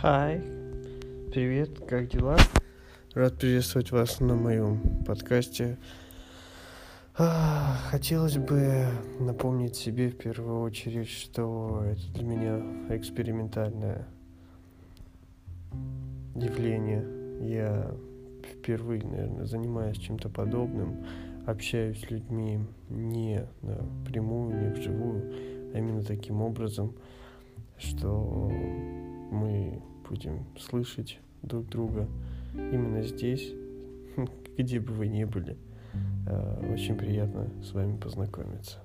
[0.00, 0.40] Хай,
[1.32, 2.36] привет, как дела?
[3.14, 5.76] Рад приветствовать вас на моем подкасте.
[7.16, 8.84] А, хотелось бы
[9.18, 14.06] напомнить себе в первую очередь, что это для меня экспериментальное
[16.36, 17.04] явление.
[17.40, 17.90] Я
[18.52, 21.04] впервые, наверное, занимаюсь чем-то подобным,
[21.44, 26.94] общаюсь с людьми не напрямую, не вживую, а именно таким образом,
[27.78, 28.47] что
[30.18, 32.08] будем слышать друг друга
[32.52, 33.52] именно здесь,
[34.58, 35.56] где бы вы ни были.
[36.26, 38.78] Э, очень приятно с вами познакомиться.